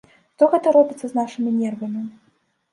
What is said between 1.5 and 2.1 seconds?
нервамі?